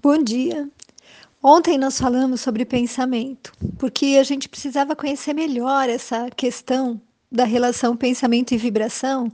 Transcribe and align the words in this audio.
Bom 0.00 0.16
dia. 0.22 0.70
Ontem 1.42 1.76
nós 1.76 1.98
falamos 1.98 2.40
sobre 2.40 2.64
pensamento, 2.64 3.52
porque 3.76 4.16
a 4.20 4.22
gente 4.22 4.48
precisava 4.48 4.94
conhecer 4.94 5.34
melhor 5.34 5.88
essa 5.88 6.30
questão 6.30 7.02
da 7.32 7.42
relação 7.42 7.96
pensamento 7.96 8.54
e 8.54 8.56
vibração 8.56 9.28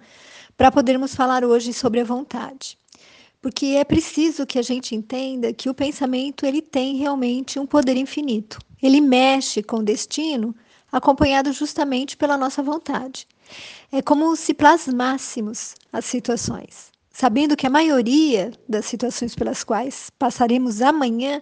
para 0.56 0.72
podermos 0.72 1.14
falar 1.14 1.44
hoje 1.44 1.74
sobre 1.74 2.00
a 2.00 2.04
vontade. 2.04 2.78
Porque 3.42 3.76
é 3.78 3.84
preciso 3.84 4.46
que 4.46 4.58
a 4.58 4.62
gente 4.62 4.94
entenda 4.94 5.52
que 5.52 5.68
o 5.68 5.74
pensamento 5.74 6.46
ele 6.46 6.62
tem 6.62 6.96
realmente 6.96 7.58
um 7.58 7.66
poder 7.66 7.98
infinito. 7.98 8.58
Ele 8.82 9.02
mexe 9.02 9.62
com 9.62 9.80
o 9.80 9.84
destino 9.84 10.56
acompanhado 10.90 11.52
justamente 11.52 12.16
pela 12.16 12.38
nossa 12.38 12.62
vontade. 12.62 13.28
É 13.92 14.00
como 14.00 14.34
se 14.34 14.54
plasmássemos 14.54 15.74
as 15.92 16.06
situações 16.06 16.93
sabendo 17.14 17.56
que 17.56 17.64
a 17.64 17.70
maioria 17.70 18.50
das 18.68 18.86
situações 18.86 19.36
pelas 19.36 19.62
quais 19.62 20.10
passaremos 20.18 20.82
amanhã 20.82 21.40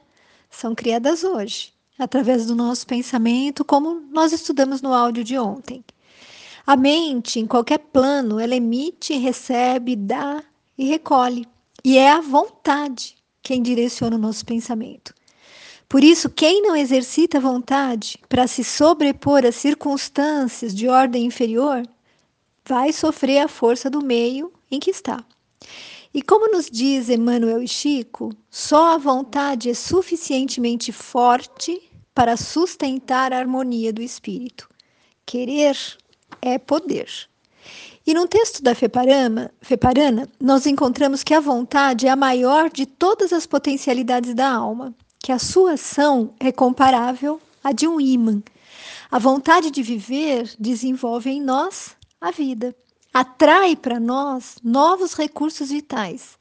são 0.50 0.74
criadas 0.74 1.24
hoje, 1.24 1.72
através 1.98 2.44
do 2.44 2.54
nosso 2.54 2.86
pensamento, 2.86 3.64
como 3.64 4.02
nós 4.12 4.32
estudamos 4.32 4.82
no 4.82 4.92
áudio 4.92 5.24
de 5.24 5.38
ontem. 5.38 5.82
A 6.66 6.76
mente, 6.76 7.40
em 7.40 7.46
qualquer 7.46 7.78
plano, 7.78 8.38
ela 8.38 8.54
emite, 8.54 9.16
recebe, 9.16 9.96
dá 9.96 10.44
e 10.76 10.84
recolhe. 10.84 11.48
E 11.82 11.96
é 11.96 12.12
a 12.12 12.20
vontade 12.20 13.16
quem 13.42 13.62
direciona 13.62 14.16
o 14.16 14.20
nosso 14.20 14.44
pensamento. 14.44 15.14
Por 15.88 16.04
isso, 16.04 16.28
quem 16.28 16.60
não 16.60 16.76
exercita 16.76 17.38
a 17.38 17.40
vontade 17.40 18.18
para 18.28 18.46
se 18.46 18.62
sobrepor 18.62 19.46
às 19.46 19.56
circunstâncias 19.56 20.74
de 20.74 20.86
ordem 20.86 21.24
inferior, 21.24 21.82
vai 22.62 22.92
sofrer 22.92 23.38
a 23.38 23.48
força 23.48 23.88
do 23.88 24.04
meio 24.04 24.52
em 24.70 24.78
que 24.78 24.90
está. 24.90 25.24
E 26.14 26.20
como 26.20 26.50
nos 26.50 26.68
diz 26.70 27.08
Emmanuel 27.08 27.62
e 27.62 27.68
Chico, 27.68 28.34
só 28.50 28.94
a 28.94 28.98
vontade 28.98 29.70
é 29.70 29.74
suficientemente 29.74 30.92
forte 30.92 31.80
para 32.14 32.36
sustentar 32.36 33.32
a 33.32 33.38
harmonia 33.38 33.92
do 33.92 34.02
espírito. 34.02 34.68
Querer 35.24 35.76
é 36.42 36.58
poder. 36.58 37.08
E 38.06 38.12
num 38.12 38.26
texto 38.26 38.62
da 38.62 38.74
Feparama, 38.74 39.50
Feparana, 39.60 40.28
nós 40.40 40.66
encontramos 40.66 41.22
que 41.22 41.32
a 41.32 41.40
vontade 41.40 42.06
é 42.06 42.10
a 42.10 42.16
maior 42.16 42.68
de 42.68 42.84
todas 42.84 43.32
as 43.32 43.46
potencialidades 43.46 44.34
da 44.34 44.50
alma, 44.50 44.94
que 45.18 45.30
a 45.30 45.38
sua 45.38 45.74
ação 45.74 46.34
é 46.40 46.50
comparável 46.50 47.40
à 47.62 47.72
de 47.72 47.86
um 47.86 48.00
ímã. 48.00 48.42
A 49.10 49.18
vontade 49.18 49.70
de 49.70 49.82
viver 49.82 50.52
desenvolve 50.58 51.30
em 51.30 51.40
nós 51.40 51.96
a 52.20 52.30
vida 52.30 52.74
atrai 53.12 53.76
para 53.76 54.00
nós 54.00 54.56
novos 54.62 55.14
recursos 55.14 55.70
vitais. 55.70 56.38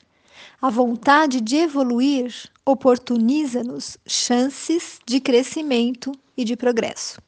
A 0.61 0.69
vontade 0.69 1.41
de 1.41 1.57
evoluir 1.57 2.33
oportuniza-nos 2.65 3.97
chances 4.05 4.99
de 5.05 5.19
crescimento 5.19 6.11
e 6.37 6.43
de 6.43 6.55
progresso. 6.55 7.19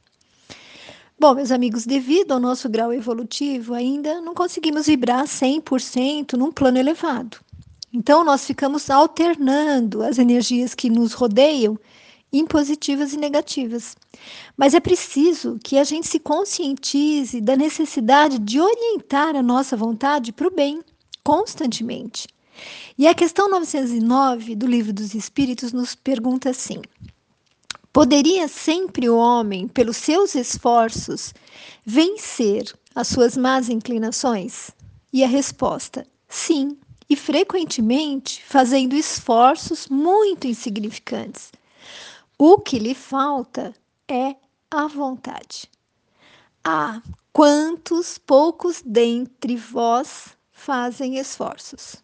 Bom, 1.19 1.35
meus 1.35 1.51
amigos, 1.51 1.85
devido 1.85 2.31
ao 2.31 2.39
nosso 2.39 2.69
grau 2.69 2.93
evolutivo, 2.93 3.73
ainda 3.73 4.19
não 4.21 4.33
conseguimos 4.33 4.87
vibrar 4.87 5.25
100% 5.25 6.33
num 6.33 6.51
plano 6.51 6.77
elevado. 6.77 7.37
Então, 7.93 8.23
nós 8.23 8.45
ficamos 8.45 8.89
alternando 8.89 10.03
as 10.03 10.17
energias 10.17 10.73
que 10.73 10.89
nos 10.89 11.13
rodeiam 11.13 11.79
impositivas 12.33 13.13
e 13.13 13.17
negativas. 13.17 13.95
Mas 14.57 14.73
é 14.73 14.79
preciso 14.79 15.59
que 15.63 15.77
a 15.77 15.83
gente 15.83 16.07
se 16.07 16.19
conscientize 16.19 17.39
da 17.39 17.55
necessidade 17.55 18.39
de 18.39 18.59
orientar 18.59 19.35
a 19.35 19.43
nossa 19.43 19.77
vontade 19.77 20.33
para 20.33 20.47
o 20.47 20.51
bem, 20.51 20.81
constantemente. 21.23 22.27
E 22.97 23.07
a 23.07 23.13
questão 23.13 23.49
909 23.49 24.55
do 24.55 24.65
Livro 24.65 24.91
dos 24.91 25.13
Espíritos 25.13 25.71
nos 25.71 25.95
pergunta 25.95 26.49
assim: 26.49 26.81
Poderia 27.91 28.47
sempre 28.47 29.07
o 29.07 29.17
homem, 29.17 29.67
pelos 29.67 29.97
seus 29.97 30.33
esforços, 30.33 31.33
vencer 31.85 32.73
as 32.95 33.07
suas 33.07 33.37
más 33.37 33.69
inclinações? 33.69 34.71
E 35.11 35.23
a 35.23 35.27
resposta: 35.27 36.05
sim, 36.27 36.77
e 37.09 37.15
frequentemente 37.15 38.43
fazendo 38.43 38.95
esforços 38.95 39.87
muito 39.87 40.47
insignificantes. 40.47 41.51
O 42.37 42.57
que 42.57 42.79
lhe 42.79 42.95
falta 42.95 43.73
é 44.07 44.35
a 44.69 44.87
vontade. 44.87 45.69
Ah, 46.63 47.01
quantos 47.31 48.17
poucos 48.17 48.81
dentre 48.83 49.55
vós 49.55 50.35
fazem 50.51 51.17
esforços? 51.17 52.03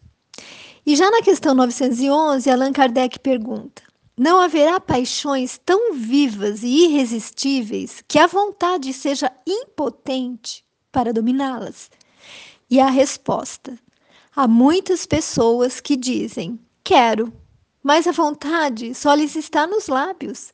E 0.86 0.94
já 0.94 1.10
na 1.10 1.22
questão 1.22 1.52
911, 1.54 2.48
Allan 2.48 2.72
Kardec 2.72 3.18
pergunta: 3.18 3.82
Não 4.16 4.38
haverá 4.38 4.78
paixões 4.78 5.58
tão 5.58 5.94
vivas 5.94 6.62
e 6.62 6.84
irresistíveis 6.84 8.02
que 8.06 8.18
a 8.18 8.28
vontade 8.28 8.92
seja 8.92 9.32
impotente 9.46 10.64
para 10.92 11.12
dominá-las? 11.12 11.90
E 12.70 12.78
a 12.78 12.88
resposta: 12.88 13.76
Há 14.34 14.46
muitas 14.46 15.06
pessoas 15.06 15.80
que 15.80 15.96
dizem: 15.96 16.58
Quero, 16.84 17.32
mas 17.82 18.06
a 18.06 18.12
vontade 18.12 18.94
só 18.94 19.14
lhes 19.14 19.36
está 19.36 19.66
nos 19.66 19.88
lábios. 19.88 20.52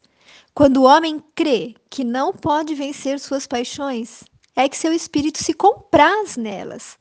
Quando 0.55 0.79
o 0.79 0.85
homem 0.85 1.23
crê 1.35 1.75
que 1.91 2.03
não 2.05 2.33
pode 2.33 2.75
vencer 2.75 3.21
suas 3.21 3.47
paixões, 3.47 4.25
é 4.55 4.69
que 4.69 4.77
seu 4.77 4.93
espírito 4.93 5.43
se 5.43 5.53
compraz 5.53 6.37
nelas, 6.37 6.97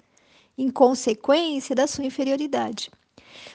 em 0.58 0.69
consequência 0.69 1.75
da 1.75 1.88
sua 1.88 2.06
inferioridade. 2.06 2.91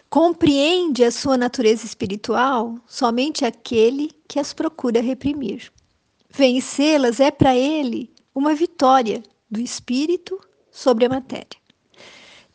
Compreende 0.08 1.04
a 1.04 1.10
sua 1.10 1.36
natureza 1.36 1.84
espiritual 1.84 2.76
somente 2.86 3.44
aquele 3.44 4.10
que 4.26 4.38
as 4.38 4.52
procura 4.52 5.00
reprimir. 5.00 5.70
Vencê-las 6.30 7.20
é 7.20 7.30
para 7.30 7.56
ele 7.56 8.12
uma 8.34 8.54
vitória 8.54 9.22
do 9.50 9.60
espírito 9.60 10.40
sobre 10.70 11.04
a 11.04 11.08
matéria. 11.08 11.58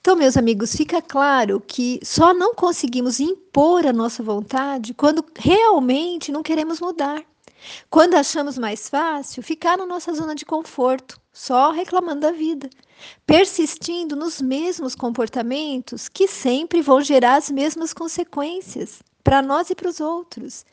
Então, 0.06 0.16
meus 0.16 0.38
amigos, 0.38 0.76
fica 0.76 1.02
claro 1.02 1.60
que 1.60 2.00
só 2.04 2.32
não 2.32 2.54
conseguimos 2.54 3.20
impor 3.20 3.88
a 3.88 3.92
nossa 3.92 4.22
vontade 4.22 4.94
quando 4.94 5.26
realmente 5.36 6.32
não 6.32 6.44
queremos 6.44 6.80
mudar. 6.80 7.24
Quando 7.90 8.14
achamos 8.14 8.56
mais 8.56 8.88
fácil 8.88 9.42
ficar 9.42 9.80
na 9.80 9.86
nossa 9.88 10.14
zona 10.14 10.36
de 10.36 10.46
conforto, 10.46 11.20
só 11.34 11.72
reclamando 11.72 12.22
da 12.22 12.32
vida, 12.32 12.70
persistindo 13.26 14.16
nos 14.16 14.40
mesmos 14.40 14.94
comportamentos 14.94 16.08
que 16.08 16.28
sempre 16.28 16.84
vão 16.84 17.02
gerar 17.02 17.38
as 17.38 17.50
mesmas 17.50 17.92
consequências 17.92 19.02
para 19.24 19.42
nós 19.42 19.72
e 19.72 19.76
para 19.76 19.90
os 19.90 20.00
outros. 20.00 20.68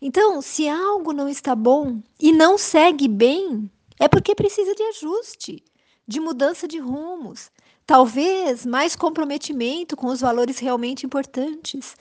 Então, 0.00 0.40
se 0.40 0.66
algo 0.70 1.12
não 1.12 1.28
está 1.28 1.54
bom 1.54 2.00
e 2.18 2.32
não 2.32 2.56
segue 2.56 3.08
bem, 3.08 3.70
é 3.98 4.08
porque 4.08 4.34
precisa 4.34 4.74
de 4.74 4.82
ajuste, 4.84 5.62
de 6.08 6.18
mudança 6.18 6.66
de 6.66 6.78
rumos, 6.78 7.50
talvez 7.90 8.64
mais 8.64 8.94
comprometimento 8.94 9.96
com 9.96 10.06
os 10.06 10.20
valores 10.20 10.60
realmente 10.60 11.04
importantes. 11.04 11.96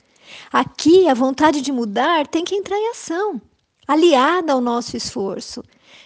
Aqui, 0.54 1.10
a 1.10 1.16
vontade 1.16 1.62
de 1.62 1.72
mudar 1.72 2.28
tem 2.28 2.46
que 2.46 2.54
entrar 2.54 2.78
em 2.78 2.92
ação, 2.92 3.42
aliada 3.88 4.54
ao 4.54 4.62
nosso 4.62 4.96
esforço, 4.96 5.64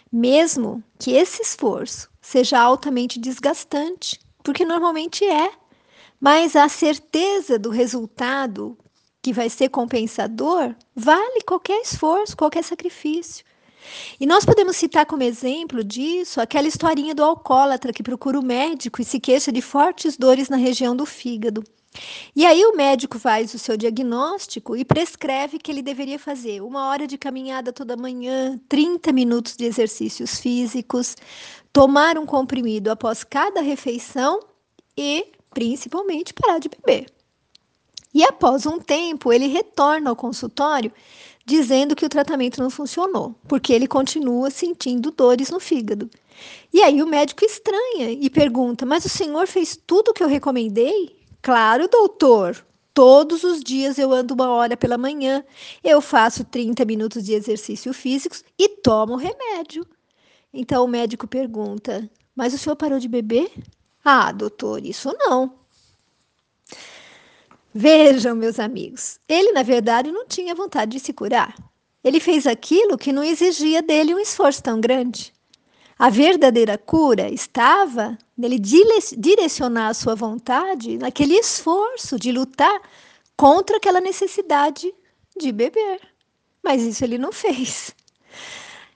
mesmo 0.10 0.82
que 0.98 1.12
esse 1.12 1.42
esforço 1.42 2.10
seja 2.22 2.62
altamente 2.62 3.20
desgastante, 3.20 4.18
porque 4.42 4.64
normalmente 4.64 5.26
é. 5.26 5.52
Mas 6.18 6.56
a 6.56 6.70
certeza 6.70 7.60
do 7.60 7.70
resultado 7.70 8.78
que 9.22 9.34
vai 9.34 9.50
ser 9.50 9.68
compensador 9.68 10.74
vale 10.96 11.42
qualquer 11.46 11.82
esforço, 11.82 12.38
qualquer 12.38 12.64
sacrifício. 12.64 13.44
E 14.20 14.26
nós 14.26 14.46
podemos 14.46 14.76
citar 14.76 15.06
como 15.06 15.24
exemplo 15.24 15.84
disso 15.84 16.40
aquela 16.42 16.68
historinha 16.68 17.16
do 17.16 17.24
alcoólatra 17.24 17.94
que 17.94 18.04
procura 18.04 18.40
o 18.40 18.46
médico 18.46 19.02
e 19.02 19.06
se 19.06 19.20
queixa 19.20 19.52
de 19.52 19.62
fortes 19.62 20.18
dores 20.18 20.50
na 20.50 20.58
região 20.58 20.96
do 20.96 21.06
fígado. 21.06 21.64
E 22.36 22.46
aí 22.46 22.66
o 22.66 22.76
médico 22.76 23.20
faz 23.20 23.54
o 23.54 23.60
seu 23.60 23.78
diagnóstico 23.78 24.76
e 24.76 24.84
prescreve 24.84 25.60
que 25.60 25.72
ele 25.72 25.82
deveria 25.82 26.18
fazer 26.18 26.62
uma 26.62 26.88
hora 26.88 27.06
de 27.06 27.18
caminhada 27.18 27.72
toda 27.72 27.96
manhã, 27.96 28.60
30 28.68 29.12
minutos 29.12 29.56
de 29.56 29.66
exercícios 29.66 30.40
físicos, 30.40 31.16
tomar 31.72 32.18
um 32.18 32.26
comprimido 32.26 32.90
após 32.90 33.24
cada 33.24 33.62
refeição 33.62 34.40
e, 34.98 35.28
principalmente, 35.54 36.34
parar 36.34 36.60
de 36.60 36.70
beber. 36.70 37.06
E 38.14 38.24
após 38.24 38.66
um 38.66 38.80
tempo, 38.80 39.34
ele 39.34 39.48
retorna 39.48 40.10
ao 40.10 40.16
consultório 40.16 40.92
dizendo 41.46 41.96
que 41.96 42.06
o 42.06 42.10
tratamento 42.10 42.62
não 42.62 42.70
funcionou, 42.70 43.36
porque 43.48 43.74
ele 43.74 43.88
continua 43.88 44.50
sentindo 44.50 45.12
dores 45.12 45.50
no 45.50 45.60
fígado. 45.60 46.10
E 46.74 46.82
aí 46.82 47.02
o 47.02 47.08
médico 47.08 47.46
estranha 47.46 48.12
e 48.12 48.30
pergunta: 48.30 48.86
Mas 48.86 49.06
o 49.06 49.10
senhor 49.10 49.48
fez 49.48 49.78
tudo 49.86 50.10
o 50.10 50.14
que 50.14 50.24
eu 50.24 50.28
recomendei? 50.28 51.18
Claro, 51.42 51.88
doutor. 51.88 52.66
Todos 52.94 53.44
os 53.44 53.60
dias 53.64 53.98
eu 53.98 54.14
ando 54.14 54.36
uma 54.36 54.50
hora 54.52 54.78
pela 54.78 55.00
manhã, 55.00 55.44
eu 55.84 56.00
faço 56.00 56.44
30 56.44 56.86
minutos 56.86 57.24
de 57.24 57.34
exercício 57.34 57.92
físico 57.92 58.36
e 58.58 58.70
tomo 58.70 59.16
remédio. 59.16 59.86
Então 60.54 60.86
o 60.86 60.88
médico 60.88 61.28
pergunta: 61.28 62.10
Mas 62.36 62.54
o 62.54 62.58
senhor 62.58 62.76
parou 62.76 63.00
de 63.00 63.08
beber? 63.08 63.52
Ah, 64.06 64.32
doutor, 64.32 64.86
isso 64.86 65.12
não. 65.18 65.63
Vejam, 67.74 68.36
meus 68.36 68.60
amigos, 68.60 69.20
ele 69.28 69.52
na 69.52 69.64
verdade 69.64 70.12
não 70.12 70.28
tinha 70.28 70.54
vontade 70.54 70.92
de 70.92 71.00
se 71.00 71.12
curar. 71.12 71.56
Ele 72.04 72.20
fez 72.20 72.46
aquilo 72.46 72.98
que 72.98 73.12
não 73.12 73.24
exigia 73.24 73.82
dele 73.82 74.14
um 74.14 74.20
esforço 74.20 74.62
tão 74.62 74.80
grande. 74.80 75.34
A 75.98 76.10
verdadeira 76.10 76.78
cura 76.78 77.34
estava 77.34 78.18
nele 78.38 78.60
direcionar 78.60 79.88
a 79.88 79.94
sua 79.94 80.14
vontade 80.14 80.98
naquele 80.98 81.36
esforço 81.36 82.20
de 82.20 82.32
lutar 82.32 82.80
contra 83.36 83.78
aquela 83.78 84.02
necessidade 84.02 84.94
de 85.36 85.52
beber. 85.52 86.00
Mas 86.62 86.84
isso 86.84 87.04
ele 87.04 87.18
não 87.18 87.32
fez. 87.32 87.96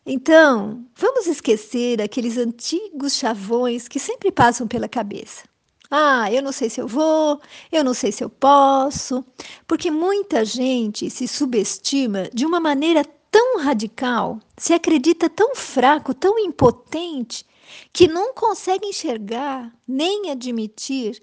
Então, 0.06 0.86
vamos 0.96 1.28
esquecer 1.28 2.02
aqueles 2.02 2.38
antigos 2.38 3.16
chavões 3.16 3.88
que 3.88 4.00
sempre 4.00 4.32
passam 4.32 4.68
pela 4.68 4.88
cabeça. 4.88 5.44
Ah, 5.90 6.32
eu 6.32 6.42
não 6.42 6.52
sei 6.52 6.70
se 6.70 6.82
eu 6.82 6.88
vou, 6.88 7.40
eu 7.72 7.84
não 7.84 7.94
sei 7.94 8.12
se 8.12 8.24
eu 8.24 8.30
posso, 8.30 9.24
porque 9.66 9.90
muita 9.90 10.44
gente 10.44 11.10
se 11.10 11.28
subestima 11.28 12.30
de 12.34 12.46
uma 12.46 12.60
maneira 12.60 13.04
tão 13.32 13.60
radical, 13.60 14.40
se 14.58 14.74
acredita 14.74 15.30
tão 15.30 15.56
fraco, 15.56 16.14
tão 16.14 16.38
impotente, 16.40 17.46
que 17.94 18.08
não 18.08 18.34
consegue 18.34 18.88
enxergar 18.88 19.72
nem 19.88 20.30
admitir 20.32 21.22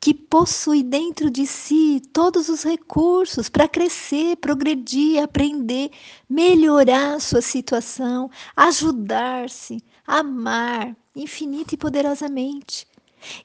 que 0.00 0.14
possui 0.14 0.82
dentro 0.82 1.30
de 1.30 1.46
si 1.46 2.00
todos 2.12 2.48
os 2.48 2.62
recursos 2.62 3.48
para 3.48 3.66
crescer, 3.66 4.36
progredir, 4.36 5.22
aprender, 5.22 5.90
melhorar 6.28 7.20
sua 7.20 7.40
situação, 7.42 8.30
ajudar-se, 8.54 9.82
amar 10.06 10.94
infinita 11.14 11.74
e 11.74 11.78
poderosamente. 11.78 12.86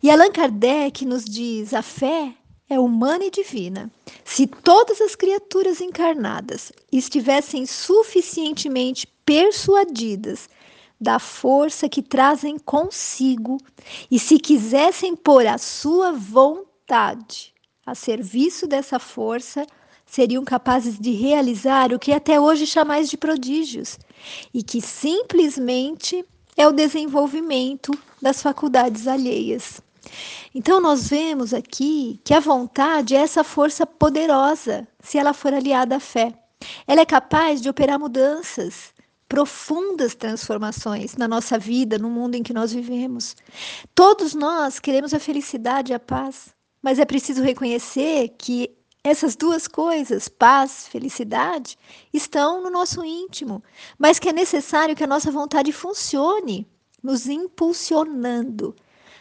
E 0.01 0.09
Allan 0.09 0.31
Kardec 0.31 1.05
nos 1.05 1.25
diz: 1.25 1.73
a 1.73 1.81
fé 1.81 2.33
é 2.69 2.79
humana 2.79 3.25
e 3.25 3.31
divina. 3.31 3.91
Se 4.23 4.47
todas 4.47 5.01
as 5.01 5.15
criaturas 5.15 5.81
encarnadas 5.81 6.71
estivessem 6.91 7.65
suficientemente 7.65 9.07
persuadidas 9.25 10.49
da 10.99 11.19
força 11.19 11.89
que 11.89 12.01
trazem 12.01 12.59
consigo 12.59 13.57
e 14.09 14.19
se 14.19 14.37
quisessem 14.37 15.15
pôr 15.15 15.47
a 15.47 15.57
sua 15.57 16.11
vontade 16.11 17.53
a 17.85 17.95
serviço 17.95 18.67
dessa 18.67 18.99
força, 18.99 19.65
seriam 20.05 20.45
capazes 20.45 20.99
de 20.99 21.11
realizar 21.11 21.91
o 21.91 21.99
que 21.99 22.13
até 22.13 22.39
hoje 22.39 22.67
chamais 22.67 23.09
de 23.09 23.17
prodígios 23.17 23.97
e 24.53 24.61
que 24.61 24.79
simplesmente 24.79 26.23
é 26.55 26.67
o 26.67 26.71
desenvolvimento 26.71 27.91
das 28.21 28.41
faculdades 28.41 29.07
alheias. 29.07 29.81
Então, 30.53 30.81
nós 30.81 31.09
vemos 31.09 31.53
aqui 31.53 32.19
que 32.23 32.33
a 32.33 32.39
vontade 32.39 33.15
é 33.15 33.19
essa 33.19 33.43
força 33.43 33.85
poderosa, 33.85 34.87
se 34.99 35.17
ela 35.17 35.33
for 35.33 35.53
aliada 35.53 35.95
à 35.95 35.99
fé. 35.99 36.33
Ela 36.85 37.01
é 37.01 37.05
capaz 37.05 37.61
de 37.61 37.69
operar 37.69 37.99
mudanças, 37.99 38.93
profundas 39.27 40.13
transformações 40.13 41.15
na 41.15 41.27
nossa 41.27 41.57
vida, 41.57 41.97
no 41.97 42.09
mundo 42.09 42.35
em 42.35 42.43
que 42.43 42.53
nós 42.53 42.73
vivemos. 42.73 43.35
Todos 43.95 44.35
nós 44.35 44.79
queremos 44.79 45.13
a 45.13 45.19
felicidade 45.19 45.91
e 45.91 45.95
a 45.95 45.99
paz, 45.99 46.53
mas 46.81 46.99
é 46.99 47.05
preciso 47.05 47.41
reconhecer 47.41 48.35
que 48.37 48.69
essas 49.03 49.35
duas 49.35 49.67
coisas, 49.67 50.27
paz, 50.27 50.87
felicidade, 50.87 51.77
estão 52.13 52.61
no 52.61 52.69
nosso 52.69 53.03
íntimo, 53.03 53.63
mas 53.97 54.19
que 54.19 54.29
é 54.29 54.33
necessário 54.33 54.95
que 54.95 55.03
a 55.03 55.07
nossa 55.07 55.31
vontade 55.31 55.71
funcione, 55.71 56.67
nos 57.01 57.27
impulsionando 57.27 58.75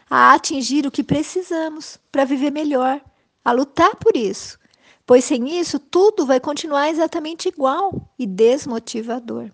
a 0.08 0.34
atingir 0.34 0.86
o 0.86 0.90
que 0.90 1.04
precisamos 1.04 1.98
para 2.10 2.24
viver 2.24 2.50
melhor, 2.50 3.00
a 3.44 3.52
lutar 3.52 3.96
por 3.96 4.16
isso, 4.16 4.58
pois 5.06 5.24
sem 5.24 5.58
isso 5.58 5.78
tudo 5.78 6.26
vai 6.26 6.40
continuar 6.40 6.90
exatamente 6.90 7.48
igual 7.48 8.10
e 8.18 8.26
desmotivador. 8.26 9.50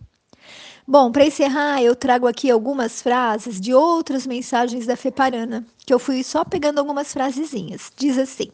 Bom, 0.89 1.11
para 1.11 1.27
encerrar, 1.27 1.83
eu 1.83 1.97
trago 1.97 2.29
aqui 2.29 2.49
algumas 2.49 3.03
frases 3.03 3.61
de 3.61 3.75
outras 3.75 4.25
mensagens 4.25 4.87
da 4.87 4.97
Feparana, 4.97 5.67
que 5.85 5.93
eu 5.93 5.99
fui 5.99 6.23
só 6.23 6.45
pegando 6.45 6.79
algumas 6.79 7.13
frasezinhas. 7.13 7.93
Diz 7.97 8.17
assim: 8.17 8.53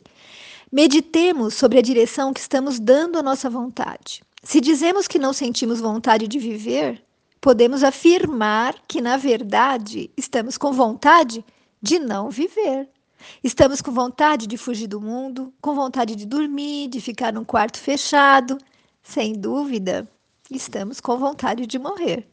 Meditemos 0.72 1.52
sobre 1.52 1.78
a 1.78 1.82
direção 1.82 2.32
que 2.32 2.40
estamos 2.40 2.80
dando 2.80 3.18
à 3.18 3.22
nossa 3.22 3.50
vontade. 3.50 4.22
Se 4.42 4.62
dizemos 4.62 5.06
que 5.06 5.18
não 5.18 5.34
sentimos 5.34 5.78
vontade 5.78 6.26
de 6.26 6.38
viver, 6.38 7.04
podemos 7.42 7.82
afirmar 7.82 8.76
que, 8.86 9.00
na 9.00 9.16
verdade, 9.16 10.08
estamos 10.16 10.56
com 10.56 10.72
vontade 10.72 11.44
de 11.82 11.98
não 11.98 12.30
viver. 12.30 12.88
Estamos 13.42 13.82
com 13.82 13.90
vontade 13.90 14.46
de 14.46 14.56
fugir 14.56 14.86
do 14.86 15.00
mundo, 15.00 15.52
com 15.60 15.74
vontade 15.74 16.14
de 16.14 16.24
dormir, 16.24 16.88
de 16.88 17.00
ficar 17.00 17.32
num 17.32 17.44
quarto 17.44 17.78
fechado. 17.78 18.56
Sem 19.02 19.32
dúvida, 19.32 20.08
estamos 20.48 21.00
com 21.00 21.18
vontade 21.18 21.66
de 21.66 21.80
morrer. 21.80 22.28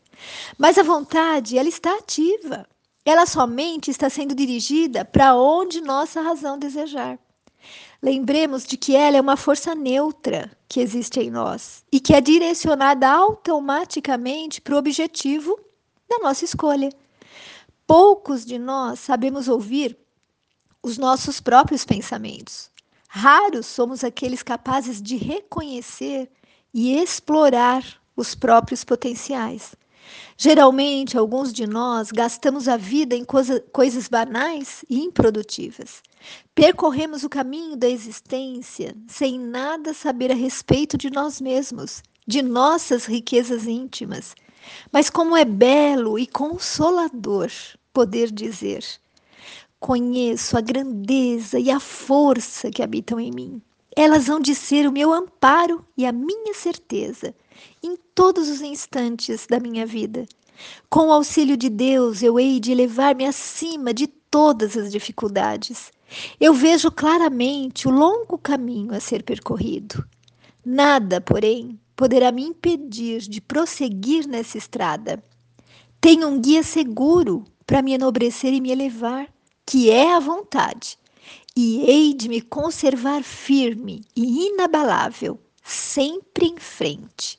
Mas 0.59 0.77
a 0.77 0.83
vontade, 0.83 1.57
ela 1.57 1.67
está 1.67 1.97
ativa. 1.97 2.67
Ela 3.03 3.25
somente 3.25 3.89
está 3.89 4.11
sendo 4.11 4.35
dirigida 4.35 5.03
para 5.03 5.35
onde 5.35 5.81
nossa 5.81 6.21
razão 6.21 6.55
desejar. 6.59 7.17
Lembremos 8.01 8.65
de 8.65 8.77
que 8.77 8.95
ela 8.95 9.17
é 9.17 9.21
uma 9.21 9.35
força 9.35 9.75
neutra 9.75 10.49
que 10.67 10.79
existe 10.79 11.19
em 11.19 11.29
nós 11.29 11.83
e 11.91 11.99
que 11.99 12.13
é 12.13 12.21
direcionada 12.21 13.09
automaticamente 13.09 14.61
para 14.61 14.75
o 14.75 14.77
objetivo 14.77 15.59
da 16.09 16.19
nossa 16.19 16.45
escolha. 16.45 16.89
Poucos 17.85 18.45
de 18.45 18.57
nós 18.57 18.99
sabemos 18.99 19.47
ouvir 19.47 19.97
os 20.81 20.97
nossos 20.97 21.41
próprios 21.41 21.83
pensamentos. 21.83 22.69
Raros 23.07 23.65
somos 23.65 24.03
aqueles 24.03 24.43
capazes 24.43 25.01
de 25.01 25.17
reconhecer 25.17 26.29
e 26.73 26.95
explorar 26.95 27.83
os 28.15 28.35
próprios 28.35 28.83
potenciais. 28.83 29.75
Geralmente, 30.37 31.17
alguns 31.17 31.51
de 31.51 31.67
nós 31.67 32.11
gastamos 32.11 32.67
a 32.67 32.77
vida 32.77 33.15
em 33.15 33.25
coisa, 33.25 33.59
coisas 33.73 34.07
banais 34.07 34.85
e 34.89 34.99
improdutivas. 35.01 36.01
Percorremos 36.53 37.23
o 37.23 37.29
caminho 37.29 37.77
da 37.77 37.87
existência 37.87 38.95
sem 39.07 39.39
nada 39.39 39.93
saber 39.93 40.31
a 40.31 40.35
respeito 40.35 40.97
de 40.97 41.09
nós 41.09 41.39
mesmos, 41.39 42.03
de 42.27 42.41
nossas 42.41 43.05
riquezas 43.05 43.65
íntimas. 43.65 44.35
Mas 44.91 45.09
como 45.09 45.37
é 45.37 45.45
belo 45.45 46.19
e 46.19 46.27
consolador 46.27 47.49
poder 47.93 48.29
dizer: 48.31 48.83
Conheço 49.79 50.57
a 50.57 50.61
grandeza 50.61 51.57
e 51.57 51.71
a 51.71 51.79
força 51.79 52.69
que 52.69 52.83
habitam 52.83 53.19
em 53.19 53.31
mim. 53.31 53.61
Elas 53.95 54.27
vão 54.27 54.39
de 54.39 54.53
ser 54.53 54.87
o 54.87 54.91
meu 54.91 55.13
amparo 55.13 55.85
e 55.97 56.05
a 56.05 56.11
minha 56.11 56.53
certeza 56.53 57.33
em 57.81 57.97
todos 58.13 58.49
os 58.49 58.61
instantes 58.61 59.47
da 59.47 59.59
minha 59.59 59.85
vida. 59.85 60.25
Com 60.89 61.07
o 61.07 61.13
auxílio 61.13 61.55
de 61.55 61.69
Deus, 61.69 62.21
eu 62.21 62.37
hei 62.37 62.59
de 62.59 62.71
elevar-me 62.71 63.25
acima 63.25 63.93
de 63.93 64.07
todas 64.07 64.75
as 64.75 64.91
dificuldades. 64.91 65.91
Eu 66.39 66.53
vejo 66.53 66.91
claramente 66.91 67.87
o 67.87 67.91
longo 67.91 68.37
caminho 68.37 68.93
a 68.93 68.99
ser 68.99 69.23
percorrido. 69.23 70.03
Nada, 70.65 71.21
porém, 71.21 71.79
poderá 71.95 72.31
me 72.31 72.43
impedir 72.43 73.21
de 73.21 73.41
prosseguir 73.41 74.27
nessa 74.27 74.57
estrada. 74.57 75.23
Tenho 76.01 76.27
um 76.27 76.39
guia 76.39 76.63
seguro 76.63 77.43
para 77.65 77.81
me 77.81 77.93
enobrecer 77.93 78.53
e 78.53 78.61
me 78.61 78.71
elevar, 78.71 79.27
que 79.65 79.89
é 79.89 80.15
a 80.15 80.19
vontade, 80.19 80.97
e 81.55 81.81
hei 81.81 82.13
de 82.13 82.29
me 82.29 82.41
conservar 82.41 83.21
firme 83.21 84.03
e 84.15 84.47
inabalável, 84.47 85.39
sempre 85.63 86.47
em 86.47 86.57
frente. 86.57 87.37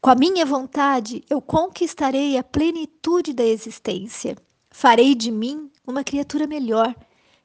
Com 0.00 0.10
a 0.10 0.14
minha 0.14 0.44
vontade, 0.44 1.24
eu 1.30 1.40
conquistarei 1.40 2.36
a 2.36 2.44
plenitude 2.44 3.32
da 3.32 3.44
existência. 3.44 4.36
Farei 4.70 5.14
de 5.14 5.30
mim 5.30 5.70
uma 5.86 6.04
criatura 6.04 6.46
melhor, 6.46 6.94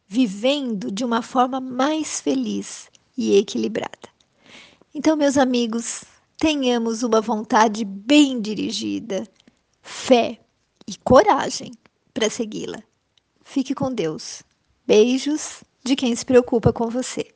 vivendo 0.10 0.92
de 0.92 1.06
uma 1.06 1.22
forma 1.22 1.62
mais 1.62 2.20
feliz 2.20 2.90
e 3.16 3.38
equilibrada. 3.38 4.10
Então, 4.94 5.16
meus 5.16 5.38
amigos, 5.38 6.04
tenhamos 6.36 7.04
uma 7.04 7.22
vontade 7.22 7.86
bem 7.86 8.42
dirigida, 8.42 9.24
fé 9.84 10.40
e 10.88 10.98
coragem 10.98 11.72
para 12.12 12.28
segui-la. 12.28 12.82
Fique 13.44 13.76
com 13.76 13.94
Deus. 13.94 14.42
Beijos 14.88 15.64
de 15.84 15.96
quem 15.96 16.16
se 16.16 16.26
preocupa 16.26 16.74
com 16.74 16.90
você. 16.90 17.28